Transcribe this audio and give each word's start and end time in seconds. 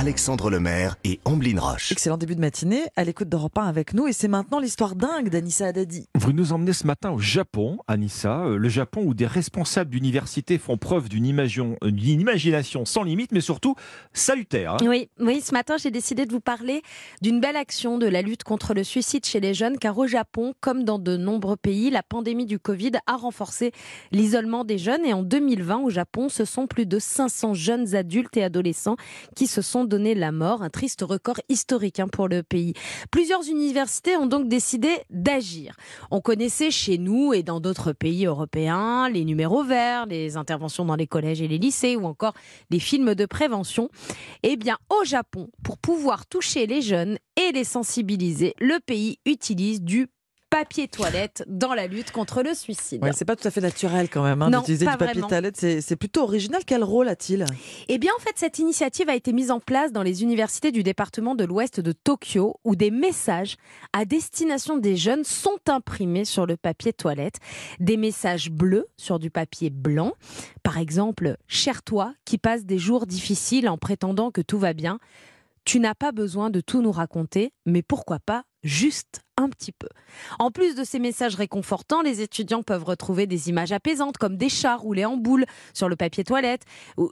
Alexandre 0.00 0.48
Lemaire 0.48 0.94
et 1.02 1.18
Amblin 1.24 1.58
Roche. 1.58 1.90
Excellent 1.90 2.18
début 2.18 2.36
de 2.36 2.40
matinée, 2.40 2.82
à 2.94 3.02
l'écoute 3.02 3.28
d'Europe 3.28 3.58
1 3.58 3.64
avec 3.64 3.94
nous. 3.94 4.06
Et 4.06 4.12
c'est 4.12 4.28
maintenant 4.28 4.60
l'histoire 4.60 4.94
dingue 4.94 5.28
d'Anissa 5.28 5.66
Haddadi. 5.66 6.06
Vous 6.14 6.32
nous 6.32 6.52
emmenez 6.52 6.72
ce 6.72 6.86
matin 6.86 7.10
au 7.10 7.18
Japon, 7.18 7.78
Anissa, 7.88 8.44
euh, 8.44 8.58
le 8.58 8.68
Japon 8.68 9.02
où 9.04 9.12
des 9.12 9.26
responsables 9.26 9.90
d'université 9.90 10.56
font 10.56 10.76
preuve 10.76 11.08
d'une 11.08 11.24
euh, 11.40 11.90
d'une 11.90 12.20
imagination 12.20 12.84
sans 12.84 13.02
limite, 13.02 13.32
mais 13.32 13.40
surtout 13.40 13.74
salutaire. 14.12 14.74
hein. 14.74 14.86
Oui, 14.86 15.10
oui, 15.18 15.40
ce 15.40 15.52
matin, 15.52 15.74
j'ai 15.82 15.90
décidé 15.90 16.26
de 16.26 16.30
vous 16.30 16.38
parler 16.38 16.82
d'une 17.20 17.40
belle 17.40 17.56
action 17.56 17.98
de 17.98 18.06
la 18.06 18.22
lutte 18.22 18.44
contre 18.44 18.74
le 18.74 18.84
suicide 18.84 19.26
chez 19.26 19.40
les 19.40 19.52
jeunes, 19.52 19.78
car 19.78 19.98
au 19.98 20.06
Japon, 20.06 20.54
comme 20.60 20.84
dans 20.84 21.00
de 21.00 21.16
nombreux 21.16 21.56
pays, 21.56 21.90
la 21.90 22.04
pandémie 22.04 22.46
du 22.46 22.60
Covid 22.60 22.92
a 23.08 23.16
renforcé 23.16 23.72
l'isolement 24.12 24.62
des 24.62 24.78
jeunes. 24.78 25.04
Et 25.04 25.12
en 25.12 25.24
2020, 25.24 25.78
au 25.78 25.90
Japon, 25.90 26.28
ce 26.28 26.44
sont 26.44 26.68
plus 26.68 26.86
de 26.86 27.00
500 27.00 27.54
jeunes 27.54 27.96
adultes 27.96 28.36
et 28.36 28.44
adolescents 28.44 28.96
qui 29.34 29.48
se 29.48 29.60
sont 29.60 29.87
donné 29.88 30.14
la 30.14 30.32
mort. 30.32 30.62
Un 30.62 30.70
triste 30.70 31.02
record 31.02 31.40
historique 31.48 31.98
hein, 31.98 32.08
pour 32.08 32.28
le 32.28 32.42
pays. 32.42 32.74
Plusieurs 33.10 33.48
universités 33.48 34.16
ont 34.16 34.26
donc 34.26 34.48
décidé 34.48 34.90
d'agir. 35.10 35.74
On 36.10 36.20
connaissait 36.20 36.70
chez 36.70 36.98
nous 36.98 37.32
et 37.32 37.42
dans 37.42 37.60
d'autres 37.60 37.92
pays 37.92 38.26
européens 38.26 39.08
les 39.08 39.24
numéros 39.24 39.64
verts, 39.64 40.06
les 40.06 40.36
interventions 40.36 40.84
dans 40.84 40.96
les 40.96 41.06
collèges 41.06 41.42
et 41.42 41.48
les 41.48 41.58
lycées 41.58 41.96
ou 41.96 42.04
encore 42.04 42.34
les 42.70 42.80
films 42.80 43.14
de 43.14 43.26
prévention. 43.26 43.88
Eh 44.42 44.56
bien, 44.56 44.76
au 44.90 45.04
Japon, 45.04 45.48
pour 45.62 45.78
pouvoir 45.78 46.26
toucher 46.26 46.66
les 46.66 46.82
jeunes 46.82 47.18
et 47.36 47.52
les 47.52 47.64
sensibiliser, 47.64 48.54
le 48.60 48.78
pays 48.80 49.18
utilise 49.24 49.82
du 49.82 50.08
papier 50.50 50.88
toilette 50.88 51.44
dans 51.46 51.74
la 51.74 51.86
lutte 51.86 52.10
contre 52.10 52.42
le 52.42 52.54
suicide. 52.54 53.02
Ouais, 53.02 53.12
c'est 53.12 53.24
pas 53.24 53.36
tout 53.36 53.46
à 53.46 53.50
fait 53.50 53.60
naturel 53.60 54.08
quand 54.08 54.22
même 54.22 54.42
hein, 54.42 54.50
d'utiliser 54.50 54.86
du 54.86 54.92
papier 54.92 55.06
vraiment. 55.06 55.28
toilette. 55.28 55.56
C'est 55.56 55.80
c'est 55.80 55.96
plutôt 55.96 56.22
original. 56.22 56.62
Quel 56.66 56.82
rôle 56.82 57.08
a-t-il? 57.08 57.44
Eh 57.88 57.98
bien, 57.98 58.12
en 58.16 58.20
fait, 58.20 58.32
cette 58.36 58.58
initiative 58.58 59.08
a 59.08 59.14
été 59.14 59.32
mise 59.32 59.50
en 59.50 59.60
place 59.60 59.92
dans 59.92 60.02
les 60.02 60.22
universités 60.22 60.72
du 60.72 60.82
département 60.82 61.34
de 61.34 61.44
l'Ouest 61.44 61.80
de 61.80 61.92
Tokyo, 61.92 62.56
où 62.64 62.76
des 62.76 62.90
messages 62.90 63.56
à 63.92 64.04
destination 64.04 64.76
des 64.78 64.96
jeunes 64.96 65.24
sont 65.24 65.58
imprimés 65.68 66.24
sur 66.24 66.46
le 66.46 66.56
papier 66.56 66.92
toilette. 66.92 67.36
Des 67.80 67.96
messages 67.96 68.50
bleus 68.50 68.86
sur 68.96 69.18
du 69.18 69.30
papier 69.30 69.70
blanc. 69.70 70.12
Par 70.62 70.78
exemple, 70.78 71.36
Cher 71.46 71.82
toi, 71.82 72.14
qui 72.24 72.38
passe 72.38 72.64
des 72.64 72.78
jours 72.78 73.06
difficiles 73.06 73.68
en 73.68 73.78
prétendant 73.78 74.30
que 74.30 74.40
tout 74.40 74.58
va 74.58 74.74
bien, 74.74 74.98
tu 75.64 75.80
n'as 75.80 75.94
pas 75.94 76.12
besoin 76.12 76.50
de 76.50 76.60
tout 76.60 76.82
nous 76.82 76.92
raconter, 76.92 77.52
mais 77.66 77.82
pourquoi 77.82 78.18
pas 78.18 78.44
juste 78.68 79.22
un 79.38 79.48
petit 79.48 79.72
peu. 79.72 79.88
En 80.38 80.50
plus 80.50 80.74
de 80.74 80.84
ces 80.84 80.98
messages 80.98 81.36
réconfortants, 81.36 82.02
les 82.02 82.20
étudiants 82.20 82.62
peuvent 82.62 82.84
retrouver 82.84 83.26
des 83.26 83.48
images 83.48 83.72
apaisantes 83.72 84.18
comme 84.18 84.36
des 84.36 84.48
chats 84.48 84.76
roulés 84.76 85.04
en 85.04 85.16
boule 85.16 85.46
sur 85.74 85.88
le 85.88 85.96
papier 85.96 86.24
toilette 86.24 86.62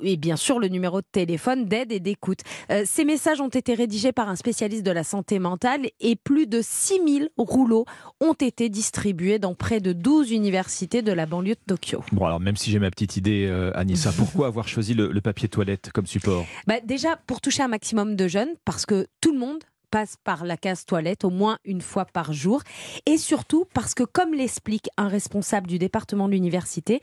et 0.02 0.16
bien 0.16 0.36
sûr 0.36 0.58
le 0.58 0.68
numéro 0.68 1.00
de 1.00 1.06
téléphone 1.10 1.66
d'aide 1.66 1.92
et 1.92 2.00
d'écoute. 2.00 2.40
Euh, 2.70 2.82
ces 2.84 3.04
messages 3.04 3.40
ont 3.40 3.48
été 3.48 3.74
rédigés 3.74 4.12
par 4.12 4.28
un 4.28 4.34
spécialiste 4.34 4.84
de 4.84 4.90
la 4.90 5.04
santé 5.04 5.38
mentale 5.38 5.86
et 6.00 6.16
plus 6.16 6.48
de 6.48 6.60
6000 6.62 7.30
rouleaux 7.36 7.84
ont 8.20 8.34
été 8.34 8.68
distribués 8.68 9.38
dans 9.38 9.54
près 9.54 9.80
de 9.80 9.92
12 9.92 10.32
universités 10.32 11.02
de 11.02 11.12
la 11.12 11.26
banlieue 11.26 11.54
de 11.54 11.74
Tokyo. 11.74 12.02
Bon, 12.10 12.26
alors 12.26 12.40
même 12.40 12.56
si 12.56 12.72
j'ai 12.72 12.80
ma 12.80 12.90
petite 12.90 13.16
idée, 13.16 13.46
euh, 13.48 13.70
Anissa, 13.76 14.12
pourquoi 14.16 14.48
avoir 14.48 14.66
choisi 14.66 14.94
le, 14.94 15.12
le 15.12 15.20
papier 15.20 15.48
toilette 15.48 15.92
comme 15.92 16.06
support? 16.06 16.44
Bah, 16.66 16.80
déjà, 16.82 17.16
pour 17.28 17.40
toucher 17.40 17.62
un 17.62 17.68
maximum 17.68 18.16
de 18.16 18.26
jeunes, 18.26 18.54
parce 18.64 18.84
que 18.84 19.06
tout 19.20 19.32
le 19.32 19.38
monde 19.38 19.62
passe 19.90 20.16
par 20.22 20.44
la 20.44 20.56
case 20.56 20.84
toilette 20.84 21.24
au 21.24 21.30
moins 21.30 21.58
une 21.64 21.80
fois 21.80 22.04
par 22.04 22.32
jour. 22.32 22.62
Et 23.06 23.18
surtout 23.18 23.66
parce 23.74 23.94
que, 23.94 24.04
comme 24.04 24.34
l'explique 24.34 24.88
un 24.96 25.08
responsable 25.08 25.66
du 25.66 25.78
département 25.78 26.28
de 26.28 26.32
l'université, 26.32 27.00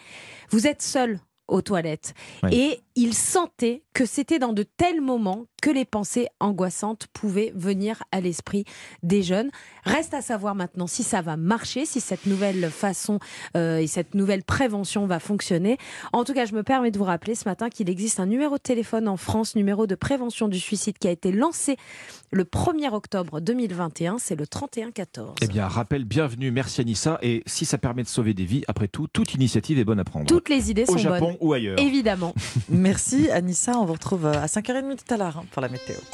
vous 0.49 0.67
êtes 0.67 0.81
seul 0.81 1.19
aux 1.47 1.61
toilettes. 1.61 2.13
Oui. 2.43 2.55
Et 2.55 2.79
il 2.95 3.13
sentait 3.13 3.83
que 3.93 4.05
c'était 4.05 4.39
dans 4.39 4.53
de 4.53 4.63
tels 4.63 5.01
moments 5.01 5.45
que 5.61 5.69
les 5.69 5.85
pensées 5.85 6.27
angoissantes 6.39 7.07
pouvaient 7.13 7.53
venir 7.55 8.03
à 8.11 8.19
l'esprit 8.21 8.65
des 9.01 9.23
jeunes. 9.23 9.49
Reste 9.83 10.13
à 10.13 10.21
savoir 10.21 10.55
maintenant 10.55 10.87
si 10.87 11.03
ça 11.03 11.21
va 11.21 11.37
marcher, 11.37 11.85
si 11.85 12.01
cette 12.01 12.25
nouvelle 12.25 12.69
façon 12.69 13.19
euh, 13.55 13.77
et 13.77 13.87
cette 13.87 14.13
nouvelle 14.13 14.43
prévention 14.43 15.05
va 15.07 15.19
fonctionner. 15.19 15.77
En 16.11 16.23
tout 16.23 16.33
cas, 16.33 16.45
je 16.45 16.53
me 16.53 16.63
permets 16.63 16.91
de 16.91 16.97
vous 16.97 17.03
rappeler 17.03 17.35
ce 17.35 17.47
matin 17.47 17.69
qu'il 17.69 17.89
existe 17.89 18.19
un 18.19 18.25
numéro 18.25 18.57
de 18.57 18.61
téléphone 18.61 19.07
en 19.07 19.17
France, 19.17 19.55
numéro 19.55 19.87
de 19.87 19.95
prévention 19.95 20.47
du 20.47 20.59
suicide, 20.59 20.97
qui 20.97 21.07
a 21.07 21.11
été 21.11 21.31
lancé 21.31 21.77
le 22.31 22.43
1er 22.43 22.91
octobre 22.93 23.39
2021. 23.39 24.17
C'est 24.19 24.35
le 24.35 24.45
3114. 24.45 25.35
Eh 25.41 25.47
bien, 25.47 25.67
rappel, 25.67 26.03
bienvenue, 26.03 26.51
merci 26.51 26.81
Anissa. 26.81 27.19
Et 27.21 27.43
si 27.45 27.65
ça 27.65 27.77
permet 27.77 28.03
de 28.03 28.07
sauver 28.07 28.33
des 28.33 28.45
vies, 28.45 28.63
après 28.67 28.87
tout, 28.87 29.07
toute 29.07 29.33
initiative 29.33 29.79
est 29.79 29.85
bonne 29.85 29.99
à 29.99 30.03
prendre. 30.03 30.25
Toutes 30.25 30.49
les 30.49 30.71
idées 30.71 30.83
Au 30.87 30.93
sont 30.93 30.97
Japon 30.97 31.27
bonnes. 31.27 31.37
ou 31.39 31.53
ailleurs. 31.53 31.79
Évidemment. 31.79 32.33
Merci 32.83 33.31
Anissa. 33.31 33.79
On 33.79 33.85
vous 33.85 33.93
retrouve 33.93 34.25
à 34.25 34.45
5h30 34.47 34.97
tout 34.97 35.13
à 35.13 35.15
l'heure 35.15 35.37
hein, 35.37 35.45
pour 35.51 35.61
la 35.61 35.69
météo. 35.69 35.95